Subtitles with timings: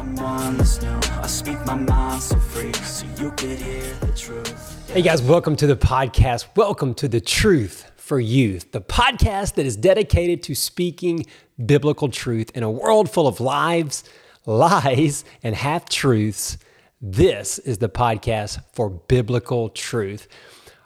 [0.00, 4.90] I speak my mind so free, so you could hear the truth.
[4.90, 6.46] Hey guys, welcome to the podcast.
[6.56, 11.26] Welcome to the Truth for Youth, the podcast that is dedicated to speaking
[11.66, 14.02] biblical truth in a world full of lies,
[14.46, 16.56] lies, and half truths.
[17.02, 20.28] This is the podcast for biblical truth.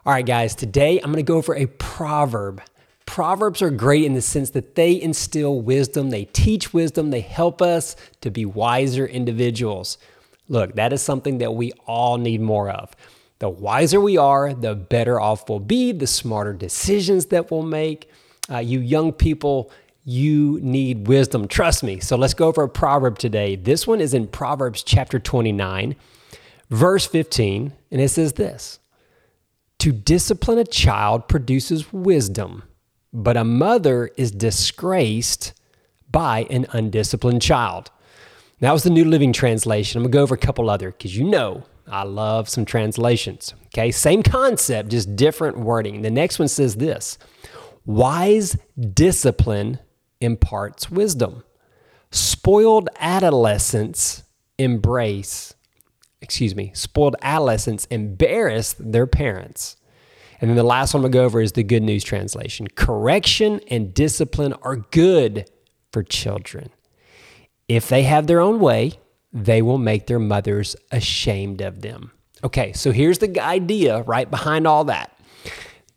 [0.04, 2.60] All right, guys, today I'm going to go over a proverb
[3.06, 7.60] Proverbs are great in the sense that they instill wisdom, they teach wisdom, they help
[7.60, 9.98] us to be wiser individuals.
[10.48, 12.94] Look, that is something that we all need more of.
[13.38, 18.10] The wiser we are, the better off we'll be, the smarter decisions that we'll make.
[18.50, 19.70] Uh, you young people,
[20.04, 21.48] you need wisdom.
[21.48, 22.00] Trust me.
[22.00, 23.56] So let's go over a proverb today.
[23.56, 25.96] This one is in Proverbs chapter 29,
[26.70, 28.78] verse 15, and it says this
[29.78, 32.64] To discipline a child produces wisdom
[33.14, 35.54] but a mother is disgraced
[36.10, 37.90] by an undisciplined child.
[38.60, 39.98] That was the New Living Translation.
[39.98, 43.54] I'm going to go over a couple other because you know I love some translations.
[43.66, 46.02] Okay, same concept, just different wording.
[46.02, 47.18] The next one says this
[47.86, 48.56] Wise
[48.92, 49.78] discipline
[50.20, 51.44] imparts wisdom.
[52.10, 54.22] Spoiled adolescents
[54.58, 55.54] embrace,
[56.20, 59.76] excuse me, spoiled adolescents embarrass their parents.
[60.44, 62.66] And then the last one going to go over is the Good News Translation.
[62.66, 65.50] Correction and discipline are good
[65.90, 66.68] for children.
[67.66, 68.92] If they have their own way,
[69.32, 72.12] they will make their mothers ashamed of them.
[72.44, 75.18] Okay, so here's the idea right behind all that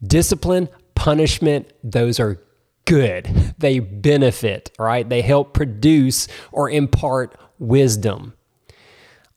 [0.02, 2.40] discipline, punishment, those are
[2.86, 3.30] good.
[3.58, 5.10] They benefit, right?
[5.10, 8.34] They help produce or impart wisdom.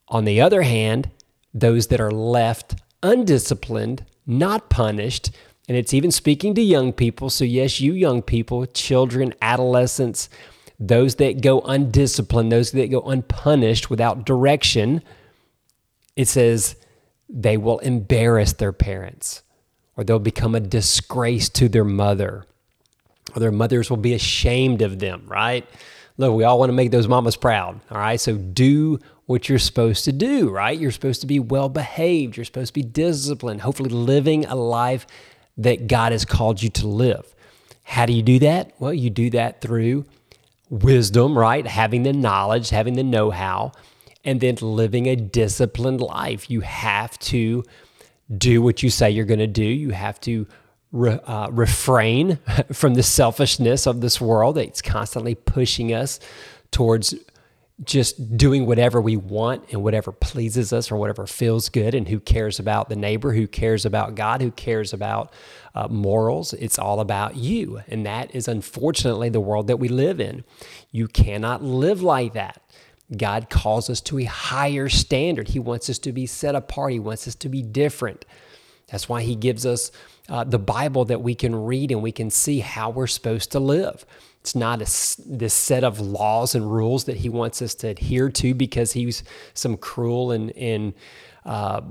[0.07, 1.11] On the other hand,
[1.53, 5.31] those that are left undisciplined not punished.
[5.69, 7.31] And it's even speaking to young people.
[7.31, 10.29] So, yes, you young people, children, adolescents,
[10.79, 15.03] those that go undisciplined, those that go unpunished without direction,
[16.17, 16.77] it says
[17.29, 19.43] they will embarrass their parents
[19.97, 22.45] or they'll become a disgrace to their mother
[23.35, 25.67] or their mothers will be ashamed of them, right?
[26.17, 28.21] Look, we all want to make those mamas proud, all right?
[28.21, 28.99] So do
[29.31, 30.77] what you're supposed to do, right?
[30.77, 32.37] You're supposed to be well behaved.
[32.37, 35.07] You're supposed to be disciplined, hopefully living a life
[35.57, 37.33] that God has called you to live.
[37.85, 38.73] How do you do that?
[38.81, 40.05] Well, you do that through
[40.69, 41.65] wisdom, right?
[41.65, 43.71] Having the knowledge, having the know how,
[44.25, 46.51] and then living a disciplined life.
[46.51, 47.63] You have to
[48.37, 49.63] do what you say you're going to do.
[49.63, 50.49] You have to
[50.91, 52.41] re, uh, refrain
[52.73, 56.19] from the selfishness of this world that's constantly pushing us
[56.73, 57.15] towards
[57.85, 62.21] just doing whatever we want and whatever pleases us or whatever feels good and who
[62.21, 65.33] cares about the neighbor who cares about god who cares about
[65.75, 66.53] uh, morals.
[66.55, 67.81] It's all about you.
[67.89, 70.45] And that is unfortunately the world that we live in.
[70.91, 72.63] You cannot live like that.
[73.17, 75.49] God calls us to a higher standard.
[75.49, 76.93] He wants us to be set apart.
[76.93, 78.25] He wants us to be different
[78.91, 79.91] that's why he gives us
[80.29, 83.61] uh, the bible that we can read and we can see how we're supposed to
[83.61, 84.05] live
[84.41, 84.85] it's not a,
[85.29, 89.23] this set of laws and rules that he wants us to adhere to because he's
[89.53, 90.95] some cruel and, and
[91.45, 91.83] uh,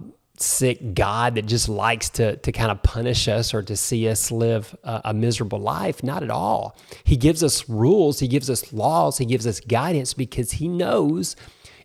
[0.42, 4.32] sick God that just likes to, to kind of punish us or to see us
[4.32, 6.02] live a, a miserable life.
[6.02, 6.76] Not at all.
[7.04, 11.36] He gives us rules, he gives us laws, he gives us guidance because he knows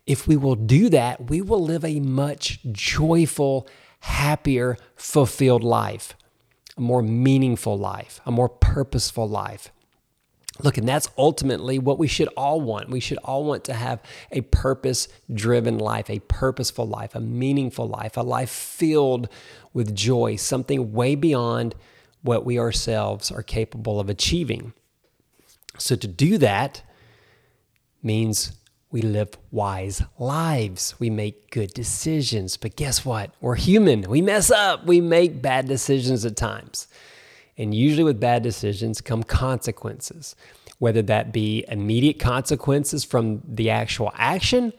[0.07, 3.67] if we will do that, we will live a much joyful,
[4.05, 6.15] happier, fulfilled life,
[6.77, 9.71] a more meaningful life, a more purposeful life.
[10.61, 12.89] Look, and that's ultimately what we should all want.
[12.89, 13.99] We should all want to have
[14.31, 19.27] a purpose driven life, a purposeful life, a meaningful life, a life filled
[19.73, 21.75] with joy, something way beyond
[22.21, 24.73] what we ourselves are capable of achieving.
[25.77, 26.83] So, to do that
[28.01, 28.53] means
[28.95, 30.97] we live wise lives.
[31.01, 32.55] We make good decisions.
[32.55, 33.29] But guess what?
[33.41, 34.03] We're human.
[34.03, 34.85] We mess up.
[34.85, 36.87] We make bad decisions at times.
[37.57, 40.37] And usually, with bad decisions come consequences,
[40.79, 44.71] whether that be immediate consequences from the actual action,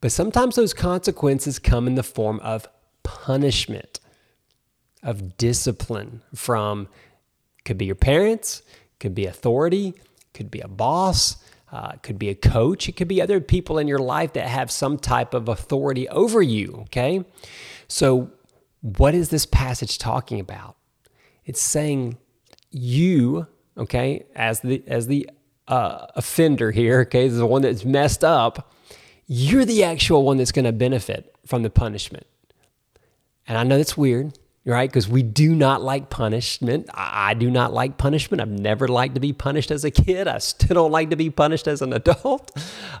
[0.00, 2.66] but sometimes those consequences come in the form of
[3.02, 4.00] punishment,
[5.02, 6.88] of discipline from
[7.66, 8.62] could be your parents,
[9.00, 9.92] could be authority,
[10.32, 13.78] could be a boss, uh, it could be a coach, it could be other people
[13.78, 16.80] in your life that have some type of authority over you.
[16.82, 17.24] Okay.
[17.86, 18.30] So,
[18.80, 20.76] what is this passage talking about?
[21.44, 22.16] It's saying
[22.70, 23.46] you,
[23.76, 25.28] okay, as the as the
[25.68, 28.72] uh, offender here, okay, the one that's messed up,
[29.26, 32.26] you're the actual one that's going to benefit from the punishment.
[33.46, 34.38] And I know that's weird.
[34.64, 34.88] Right?
[34.88, 36.88] Because we do not like punishment.
[36.92, 38.40] I do not like punishment.
[38.40, 40.28] I've never liked to be punished as a kid.
[40.28, 42.50] I still don't like to be punished as an adult.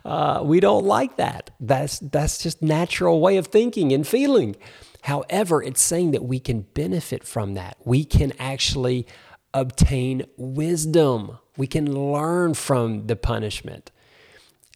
[0.04, 1.50] Uh, we don't like that.
[1.60, 4.56] That's that's just natural way of thinking and feeling.
[5.02, 7.76] However, it's saying that we can benefit from that.
[7.84, 9.06] We can actually
[9.52, 11.38] obtain wisdom.
[11.56, 13.90] We can learn from the punishment.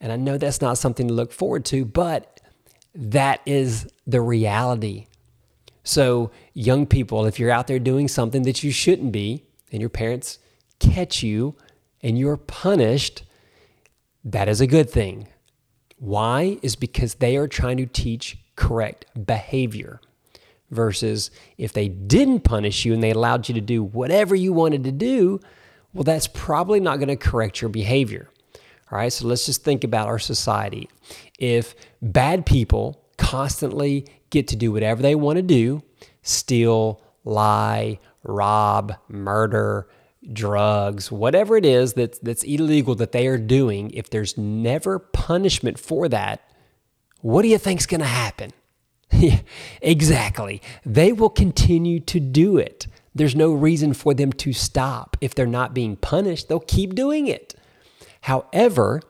[0.01, 2.41] And I know that's not something to look forward to, but
[2.95, 5.07] that is the reality
[5.85, 9.91] so, young people, if you're out there doing something that you shouldn't be, and your
[9.91, 10.39] parents
[10.79, 11.57] catch you
[12.01, 13.25] and you're punished,
[14.25, 15.29] that is a good thing.
[15.99, 16.59] Why?
[16.63, 20.01] Is because they are trying to teach correct behavior.
[20.71, 24.85] Versus if they didn't punish you and they allowed you to do whatever you wanted
[24.85, 25.39] to do,
[25.93, 28.31] well, that's probably not going to correct your behavior.
[28.91, 30.89] All right, so let's just think about our society.
[31.39, 33.04] If bad people
[33.35, 35.83] constantly get to do whatever they want to do
[36.23, 39.87] steal, lie, rob, murder,
[40.33, 45.79] drugs, whatever it is that's, that's illegal that they are doing, if there's never punishment
[45.79, 46.49] for that,
[47.21, 48.53] what do you think's going to happen?
[49.83, 50.63] exactly.
[50.87, 52.87] They will continue to do it.
[53.15, 55.17] There's no reason for them to stop.
[55.21, 57.55] If they're not being punished, they'll keep doing it.
[58.23, 59.03] However,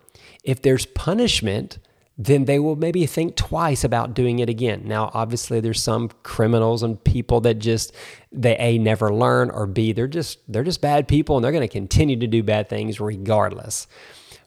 [0.43, 1.79] if there's punishment,
[2.17, 4.83] then they will maybe think twice about doing it again.
[4.85, 7.93] Now, obviously, there's some criminals and people that just
[8.31, 11.67] they a never learn or b they're just they're just bad people and they're going
[11.67, 13.89] to continue to do bad things regardless.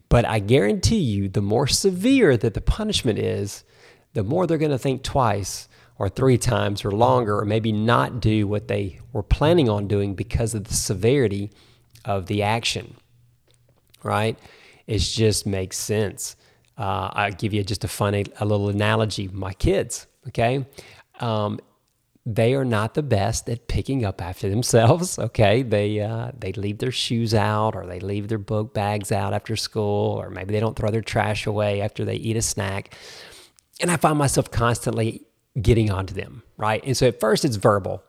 [0.10, 3.66] But I guarantee you, the more severe that the punishment is,
[4.14, 5.68] the more they're going to think twice
[6.00, 10.14] or three times or longer, or maybe not do what they were planning on doing
[10.14, 11.52] because of the severity
[12.06, 12.96] of the action.
[14.04, 14.38] Right?
[14.86, 16.38] It just makes sense.
[16.78, 19.30] Uh, I'll give you just a funny, a little analogy.
[19.30, 20.66] My kids, okay,
[21.20, 21.60] um,
[22.26, 25.18] they are not the best at picking up after themselves.
[25.18, 29.34] Okay, they uh, they leave their shoes out, or they leave their book bags out
[29.34, 32.96] after school, or maybe they don't throw their trash away after they eat a snack.
[33.80, 35.24] And I find myself constantly
[35.62, 36.84] getting onto them, right?
[36.84, 38.04] And so at first it's verbal,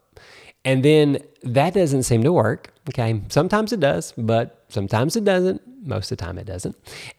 [0.64, 2.72] and then that doesn't seem to work.
[2.90, 3.22] Okay.
[3.28, 5.62] Sometimes it does, but sometimes it doesn't.
[5.86, 6.76] Most of the time it doesn't.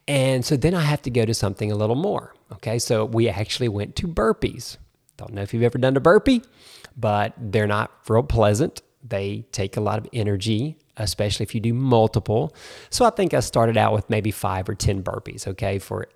[0.08, 2.34] And so then I have to go to something a little more.
[2.54, 2.80] Okay.
[2.80, 4.78] So we actually went to burpees.
[5.18, 6.44] Don't know if you've ever done a burpee,
[6.96, 8.82] but they're not real pleasant.
[9.04, 12.56] They take a lot of energy, especially if you do multiple.
[12.90, 15.48] So I think I started out with maybe five or 10 burpees.
[15.48, 15.80] Okay.
[15.80, 16.08] For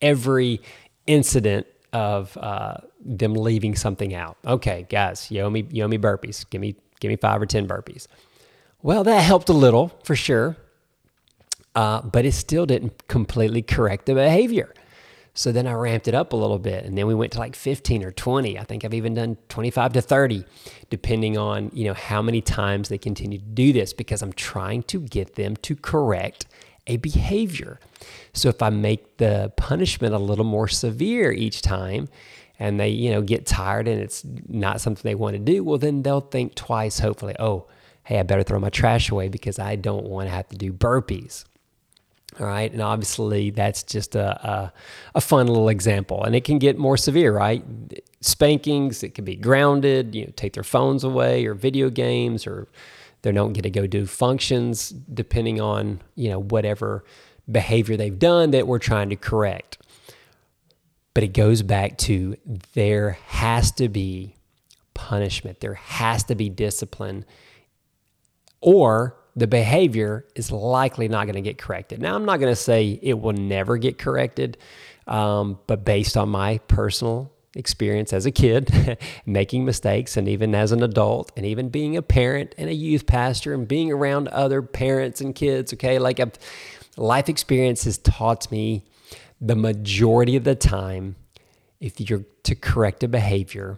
[0.00, 0.60] every
[1.06, 4.36] incident of uh, them leaving something out.
[4.46, 6.48] Okay, guys, you owe me you owe me burpees.
[6.48, 8.06] Give me give me five or ten burpees.
[8.82, 10.56] Well, that helped a little for sure,
[11.74, 14.74] uh, but it still didn't completely correct the behavior.
[15.34, 17.56] So then I ramped it up a little bit, and then we went to like
[17.56, 18.58] 15 or 20.
[18.58, 20.44] I think I've even done 25 to 30,
[20.90, 24.82] depending on you know how many times they continue to do this, because I'm trying
[24.84, 26.46] to get them to correct
[26.86, 27.80] a behavior.
[28.34, 32.08] So if I make the punishment a little more severe each time
[32.58, 35.78] and they, you know, get tired and it's not something they want to do, well
[35.78, 37.68] then they'll think twice hopefully, "Oh,
[38.04, 40.72] hey, I better throw my trash away because I don't want to have to do
[40.74, 41.44] burpees."
[42.40, 42.72] All right.
[42.72, 44.72] And obviously, that's just a, a,
[45.16, 46.24] a, fun little example.
[46.24, 47.62] And it can get more severe, right?
[48.22, 52.68] Spankings, it can be grounded, you know, take their phones away or video games or
[53.20, 57.04] they don't get to go do functions depending on, you know, whatever
[57.50, 59.78] behavior they've done that we're trying to correct.
[61.12, 62.36] But it goes back to
[62.72, 64.36] there has to be
[64.94, 67.26] punishment, there has to be discipline,
[68.62, 72.00] or the behavior is likely not going to get corrected.
[72.00, 74.58] Now, I'm not going to say it will never get corrected,
[75.06, 80.72] um, but based on my personal experience as a kid, making mistakes, and even as
[80.72, 84.62] an adult, and even being a parent and a youth pastor, and being around other
[84.62, 85.72] parents and kids.
[85.72, 86.32] Okay, like I've,
[86.96, 88.84] life experience has taught me
[89.40, 91.16] the majority of the time,
[91.80, 93.76] if you're to correct a behavior,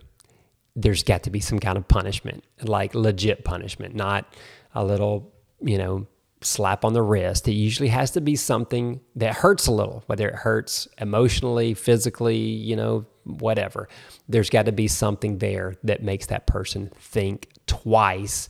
[0.76, 4.32] there's got to be some kind of punishment, like legit punishment, not
[4.74, 5.32] a little,
[5.64, 6.06] you know,
[6.40, 7.48] slap on the wrist.
[7.48, 12.36] It usually has to be something that hurts a little, whether it hurts emotionally, physically,
[12.36, 13.88] you know, whatever.
[14.28, 18.48] There's got to be something there that makes that person think twice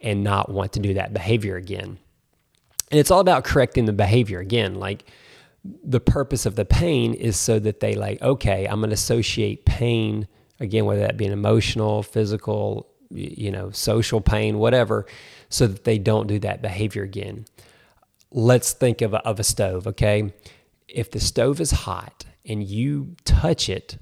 [0.00, 1.98] and not want to do that behavior again.
[2.90, 4.74] And it's all about correcting the behavior again.
[4.74, 5.04] Like
[5.64, 9.64] the purpose of the pain is so that they like, okay, I'm going to associate
[9.64, 10.26] pain
[10.58, 15.06] again, whether that be an emotional, physical, you know, social pain, whatever,
[15.50, 17.44] so that they don't do that behavior again.
[18.30, 20.32] Let's think of a, of a stove, okay?
[20.88, 23.98] If the stove is hot and you touch it,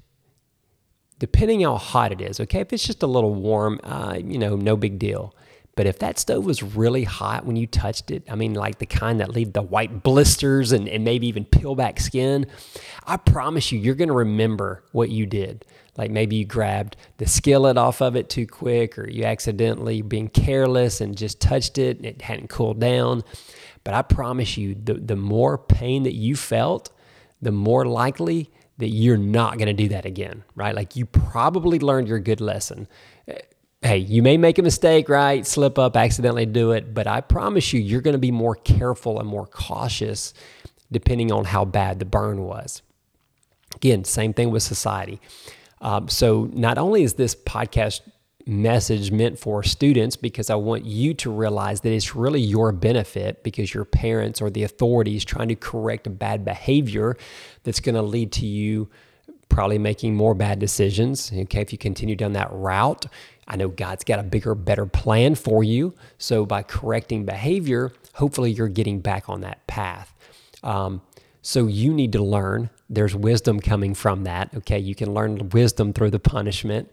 [1.17, 2.61] depending how hot it is, okay?
[2.61, 5.35] If it's just a little warm, uh, you know, no big deal.
[5.75, 8.85] But if that stove was really hot when you touched it, I mean, like the
[8.85, 12.47] kind that leave the white blisters and, and maybe even peel back skin,
[13.07, 15.65] I promise you, you're going to remember what you did.
[15.99, 20.29] Like maybe you grabbed the skillet off of it too quick, or you accidentally being
[20.29, 23.21] careless and just touched it and it hadn't cooled down.
[23.83, 26.89] But I promise you, the, the more pain that you felt,
[27.41, 30.73] the more likely that you're not going to do that again, right?
[30.73, 32.87] Like you probably learned your good lesson.
[33.81, 35.45] Hey, you may make a mistake, right?
[35.45, 39.19] Slip up, accidentally do it, but I promise you, you're going to be more careful
[39.19, 40.33] and more cautious
[40.89, 42.83] depending on how bad the burn was.
[43.75, 45.19] Again, same thing with society.
[45.81, 48.01] Um, so, not only is this podcast
[48.45, 53.43] message meant for students because I want you to realize that it's really your benefit
[53.43, 57.15] because your parents or the authorities trying to correct bad behavior
[57.63, 58.89] that's going to lead to you
[59.49, 61.31] probably making more bad decisions.
[61.33, 63.05] Okay, if you continue down that route,
[63.47, 65.93] I know God's got a bigger, better plan for you.
[66.17, 70.13] So by correcting behavior, hopefully you're getting back on that path.
[70.63, 71.01] Um,
[71.41, 72.69] so you need to learn.
[72.89, 74.53] There's wisdom coming from that.
[74.55, 76.89] Okay, you can learn wisdom through the punishment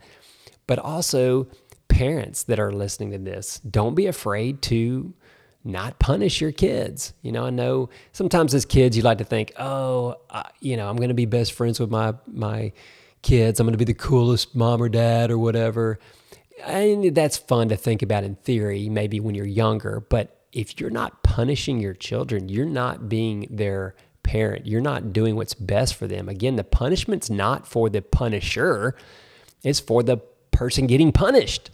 [0.67, 1.47] but also
[1.88, 5.15] parents that are listening to this, don't be afraid to
[5.65, 7.12] not punish your kids.
[7.23, 10.88] You know, I know sometimes as kids you like to think, oh, uh, you know,
[10.88, 12.73] I'm going to be best friends with my my
[13.23, 13.59] kids.
[13.59, 15.99] I'm going to be the coolest mom or dad or whatever.
[16.65, 20.00] And that's fun to think about in theory, maybe when you're younger.
[20.00, 23.95] But if you're not punishing your children, you're not being their
[24.26, 24.66] parent.
[24.66, 26.28] You're not doing what's best for them.
[26.28, 28.97] Again, the punishment's not for the punisher.
[29.62, 30.18] It's for the
[30.50, 31.71] person getting punished.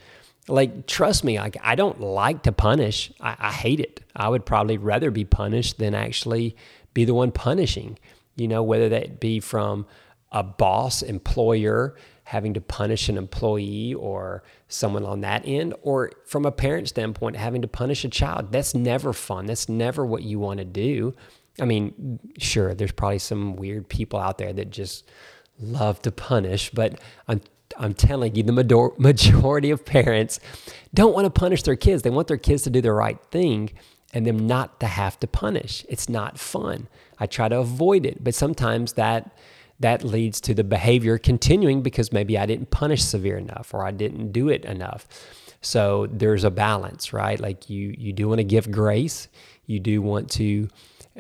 [0.49, 3.13] Like, trust me, I, I don't like to punish.
[3.21, 4.01] I, I hate it.
[4.15, 6.57] I would probably rather be punished than actually
[6.95, 7.99] be the one punishing,
[8.37, 9.87] you know, whether that be from
[10.31, 16.45] a boss, employer, having to punish an employee or someone on that end, or from
[16.45, 18.53] a parent standpoint, having to punish a child.
[18.53, 19.47] That's never fun.
[19.47, 21.15] That's never what you want to do.
[21.61, 25.09] I mean, sure, there's probably some weird people out there that just
[25.59, 27.41] love to punish, but I'm
[27.79, 28.53] I'm telling you, the
[28.99, 30.41] majority of parents
[30.93, 32.03] don't want to punish their kids.
[32.03, 33.71] They want their kids to do the right thing
[34.13, 35.85] and them not to have to punish.
[35.89, 36.89] It's not fun.
[37.19, 39.37] I try to avoid it, but sometimes that
[39.81, 43.91] that leads to the behavior continuing because maybe I didn't punish severe enough or I
[43.91, 45.09] didn't do it enough.
[45.61, 47.39] So there's a balance, right?
[47.41, 49.29] Like you you do want to give grace,
[49.67, 50.69] you do want to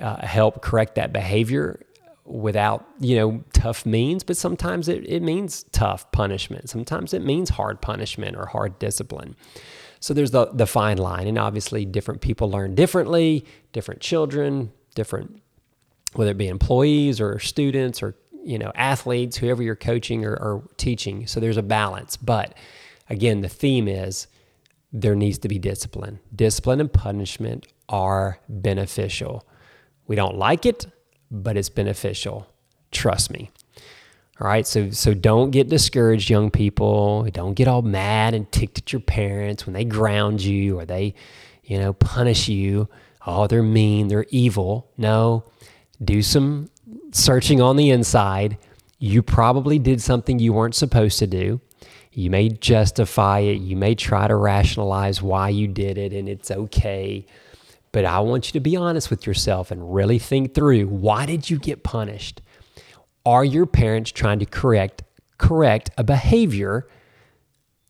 [0.00, 1.80] uh, help correct that behavior
[2.24, 6.68] without you know tough means but sometimes it, it means tough punishment.
[6.68, 9.36] Sometimes it means hard punishment or hard discipline.
[10.00, 15.40] So there's the, the fine line and obviously different people learn differently different children different
[16.14, 20.68] whether it be employees or students or you know athletes whoever you're coaching or, or
[20.76, 21.26] teaching.
[21.26, 22.16] So there's a balance.
[22.16, 22.54] But
[23.10, 24.28] again the theme is
[24.92, 26.20] there needs to be discipline.
[26.34, 29.44] Discipline and punishment are beneficial
[30.06, 30.86] we don't like it
[31.32, 32.46] but it's beneficial.
[32.92, 33.50] Trust me.
[34.40, 37.26] All right, so so don't get discouraged, young people.
[37.32, 41.14] Don't get all mad and ticked at your parents when they ground you or they,
[41.64, 42.88] you know, punish you.
[43.26, 44.90] Oh, they're mean, they're evil.
[44.96, 45.44] No,
[46.04, 46.70] do some
[47.12, 48.58] searching on the inside.
[48.98, 51.60] You probably did something you weren't supposed to do.
[52.12, 53.60] You may justify it.
[53.60, 57.26] You may try to rationalize why you did it, and it's okay.
[57.92, 61.50] But I want you to be honest with yourself and really think through why did
[61.50, 62.40] you get punished?
[63.24, 65.04] Are your parents trying to correct
[65.38, 66.86] correct a behavior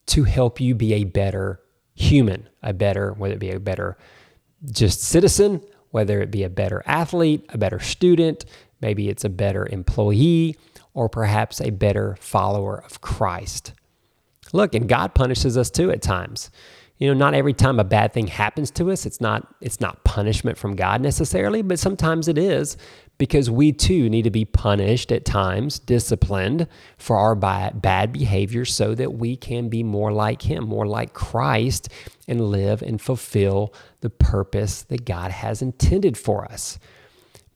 [0.07, 1.61] to help you be a better
[1.95, 3.97] human, a better whether it be a better
[4.71, 8.45] just citizen, whether it be a better athlete, a better student,
[8.81, 10.57] maybe it's a better employee,
[10.95, 13.73] or perhaps a better follower of Christ.
[14.53, 16.51] Look, and God punishes us too at times
[17.03, 20.05] you know not every time a bad thing happens to us it's not it's not
[20.05, 22.77] punishment from god necessarily but sometimes it is
[23.19, 26.69] because we too need to be punished at times disciplined
[26.99, 31.89] for our bad behavior so that we can be more like him more like christ
[32.29, 36.79] and live and fulfill the purpose that god has intended for us.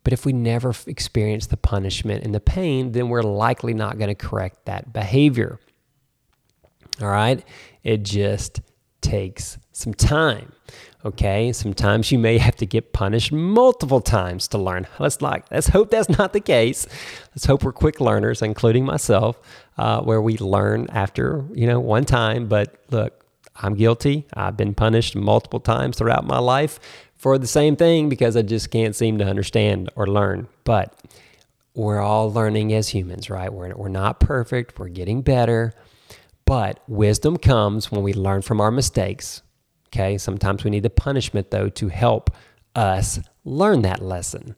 [0.02, 4.08] But if we never experience the punishment and the pain then we're likely not going
[4.08, 5.58] to correct that behavior.
[7.00, 7.44] All right?
[7.82, 8.60] It just
[9.06, 10.52] takes some time.
[11.04, 14.88] Okay, sometimes you may have to get punished multiple times to learn.
[14.98, 16.86] Let's like let's hope that's not the case.
[17.30, 19.38] Let's hope we're quick learners, including myself,
[19.78, 22.48] uh, where we learn after you know one time.
[22.48, 24.26] But look, I'm guilty.
[24.34, 26.80] I've been punished multiple times throughout my life
[27.16, 30.48] for the same thing because I just can't seem to understand or learn.
[30.64, 30.92] But
[31.74, 33.52] we're all learning as humans, right?
[33.52, 35.74] We're, we're not perfect, we're getting better.
[36.46, 39.42] But wisdom comes when we learn from our mistakes.
[39.88, 40.16] Okay.
[40.16, 42.30] Sometimes we need the punishment, though, to help
[42.74, 44.56] us learn that lesson.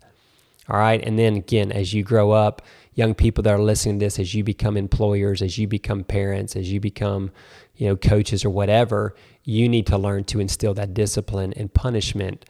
[0.69, 1.03] All right.
[1.03, 2.63] And then again, as you grow up,
[2.95, 6.57] young people that are listening to this, as you become employers, as you become parents,
[6.57, 7.31] as you become,
[7.77, 9.15] you know, coaches or whatever,
[9.45, 12.45] you need to learn to instill that discipline and punishment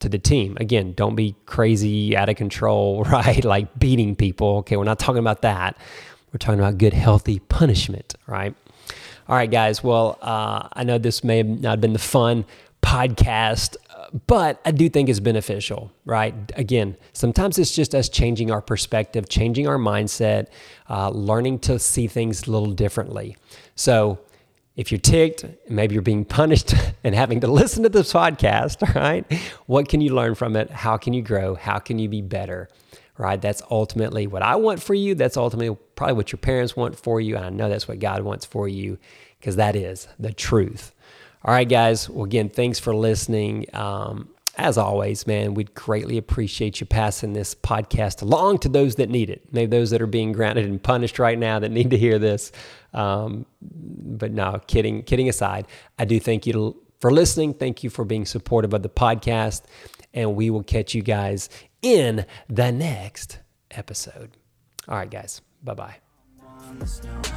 [0.00, 0.56] to the team.
[0.58, 3.44] Again, don't be crazy, out of control, right?
[3.44, 4.58] Like beating people.
[4.58, 5.76] Okay, we're not talking about that.
[6.32, 8.54] We're talking about good, healthy punishment, right?
[9.30, 9.84] All right, guys.
[9.84, 12.44] Well, uh, I know this may have not been the fun
[12.82, 13.76] podcast,
[14.26, 16.34] but I do think it's beneficial, right?
[16.56, 20.48] Again, sometimes it's just us changing our perspective, changing our mindset,
[20.88, 23.36] uh, learning to see things a little differently.
[23.76, 24.18] So,
[24.74, 29.32] if you're ticked, maybe you're being punished and having to listen to this podcast, right?
[29.66, 30.70] What can you learn from it?
[30.70, 31.54] How can you grow?
[31.54, 32.68] How can you be better?
[33.16, 33.40] Right?
[33.40, 35.14] That's ultimately what I want for you.
[35.14, 37.36] That's ultimately probably what your parents want for you.
[37.36, 38.96] And I know that's what God wants for you
[39.38, 40.94] because that is the truth.
[41.44, 42.08] All right, guys.
[42.08, 43.66] Well, again, thanks for listening.
[43.74, 49.10] Um, as always, man, we'd greatly appreciate you passing this podcast along to those that
[49.10, 49.42] need it.
[49.52, 52.50] Maybe those that are being grounded and punished right now that need to hear this.
[52.94, 55.66] Um, but no, kidding, kidding aside,
[55.98, 57.52] I do thank you for listening.
[57.52, 59.64] Thank you for being supportive of the podcast.
[60.14, 61.50] And we will catch you guys
[61.82, 63.38] in the next
[63.70, 64.30] episode.
[64.88, 65.42] All right, guys.
[65.62, 65.96] Bye bye.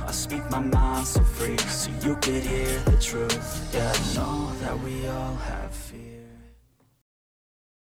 [0.08, 3.74] I speak my mind so free, so you could hear the truth.
[3.74, 6.12] Yeah, know that we all have fear.